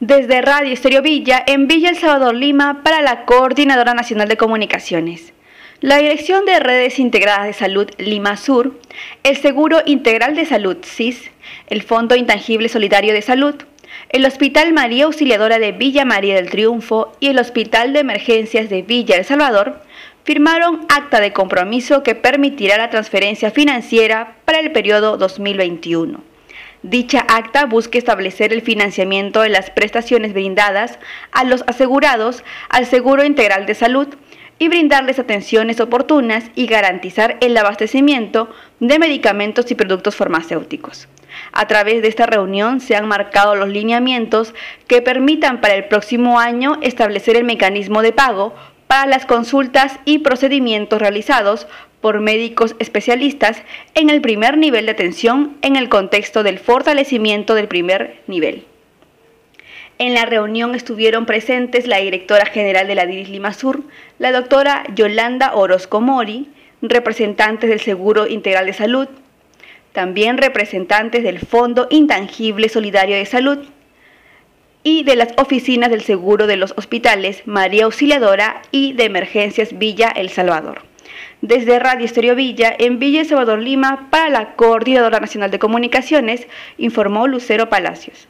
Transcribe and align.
Desde 0.00 0.42
Radio 0.42 0.74
Estéreo 0.74 1.00
Villa, 1.00 1.42
en 1.46 1.68
Villa 1.68 1.88
El 1.88 1.96
Salvador 1.96 2.34
Lima, 2.34 2.82
para 2.82 3.00
la 3.00 3.24
Coordinadora 3.24 3.94
Nacional 3.94 4.28
de 4.28 4.36
Comunicaciones. 4.36 5.32
La 5.80 5.96
Dirección 5.96 6.44
de 6.44 6.60
Redes 6.60 6.98
Integradas 6.98 7.46
de 7.46 7.54
Salud 7.54 7.88
Lima 7.96 8.36
Sur, 8.36 8.78
el 9.22 9.38
Seguro 9.38 9.78
Integral 9.86 10.36
de 10.36 10.44
Salud 10.44 10.76
SIS, 10.82 11.30
el 11.68 11.80
Fondo 11.82 12.14
Intangible 12.14 12.68
Solidario 12.68 13.14
de 13.14 13.22
Salud, 13.22 13.54
el 14.10 14.26
Hospital 14.26 14.74
María 14.74 15.06
Auxiliadora 15.06 15.58
de 15.58 15.72
Villa 15.72 16.04
María 16.04 16.34
del 16.34 16.50
Triunfo 16.50 17.16
y 17.18 17.28
el 17.28 17.38
Hospital 17.38 17.94
de 17.94 18.00
Emergencias 18.00 18.68
de 18.68 18.82
Villa 18.82 19.16
El 19.16 19.24
Salvador 19.24 19.80
firmaron 20.24 20.84
acta 20.90 21.20
de 21.22 21.32
compromiso 21.32 22.02
que 22.02 22.14
permitirá 22.14 22.76
la 22.76 22.90
transferencia 22.90 23.50
financiera 23.50 24.36
para 24.44 24.60
el 24.60 24.72
periodo 24.72 25.16
2021. 25.16 26.35
Dicha 26.88 27.26
acta 27.28 27.66
busca 27.66 27.98
establecer 27.98 28.52
el 28.52 28.62
financiamiento 28.62 29.40
de 29.40 29.48
las 29.48 29.70
prestaciones 29.70 30.32
brindadas 30.32 31.00
a 31.32 31.42
los 31.42 31.64
asegurados 31.66 32.44
al 32.68 32.86
Seguro 32.86 33.24
Integral 33.24 33.66
de 33.66 33.74
Salud 33.74 34.06
y 34.60 34.68
brindarles 34.68 35.18
atenciones 35.18 35.80
oportunas 35.80 36.44
y 36.54 36.68
garantizar 36.68 37.38
el 37.40 37.56
abastecimiento 37.56 38.54
de 38.78 39.00
medicamentos 39.00 39.68
y 39.72 39.74
productos 39.74 40.14
farmacéuticos. 40.14 41.08
A 41.50 41.66
través 41.66 42.02
de 42.02 42.08
esta 42.08 42.26
reunión 42.26 42.78
se 42.78 42.94
han 42.94 43.08
marcado 43.08 43.56
los 43.56 43.68
lineamientos 43.68 44.54
que 44.86 45.02
permitan 45.02 45.60
para 45.60 45.74
el 45.74 45.86
próximo 45.86 46.38
año 46.38 46.78
establecer 46.82 47.34
el 47.34 47.42
mecanismo 47.42 48.00
de 48.00 48.12
pago 48.12 48.54
para 48.86 49.06
las 49.06 49.26
consultas 49.26 49.98
y 50.04 50.18
procedimientos 50.18 51.00
realizados 51.00 51.66
por 52.00 52.20
médicos 52.20 52.76
especialistas 52.78 53.62
en 53.94 54.10
el 54.10 54.20
primer 54.20 54.58
nivel 54.58 54.86
de 54.86 54.92
atención 54.92 55.56
en 55.62 55.76
el 55.76 55.88
contexto 55.88 56.42
del 56.42 56.58
fortalecimiento 56.58 57.54
del 57.54 57.68
primer 57.68 58.22
nivel. 58.26 58.64
En 59.98 60.12
la 60.12 60.26
reunión 60.26 60.74
estuvieron 60.74 61.24
presentes 61.24 61.86
la 61.86 61.98
directora 61.98 62.44
general 62.46 62.86
de 62.86 62.94
la 62.94 63.06
DIRIS 63.06 63.30
Lima 63.30 63.54
Sur, 63.54 63.82
la 64.18 64.30
doctora 64.30 64.84
Yolanda 64.94 65.54
Orozco 65.54 66.00
Mori, 66.02 66.48
representantes 66.82 67.70
del 67.70 67.80
Seguro 67.80 68.26
Integral 68.26 68.66
de 68.66 68.74
Salud, 68.74 69.08
también 69.92 70.36
representantes 70.36 71.22
del 71.22 71.38
Fondo 71.38 71.86
Intangible 71.88 72.68
Solidario 72.68 73.16
de 73.16 73.24
Salud 73.24 73.58
y 74.86 75.02
de 75.02 75.16
las 75.16 75.30
oficinas 75.36 75.90
del 75.90 76.02
Seguro 76.02 76.46
de 76.46 76.56
los 76.56 76.72
Hospitales 76.76 77.42
María 77.44 77.86
Auxiliadora 77.86 78.62
y 78.70 78.92
de 78.92 79.06
Emergencias 79.06 79.76
Villa 79.76 80.12
El 80.14 80.30
Salvador 80.30 80.82
desde 81.40 81.80
Radio 81.80 82.04
Estéreo 82.04 82.36
Villa 82.36 82.72
en 82.78 83.00
Villa 83.00 83.24
Salvador 83.24 83.58
Lima 83.58 84.06
para 84.10 84.30
la 84.30 84.54
Coordinadora 84.54 85.18
Nacional 85.18 85.50
de 85.50 85.58
Comunicaciones, 85.58 86.46
informó 86.78 87.26
Lucero 87.26 87.68
Palacios. 87.68 88.28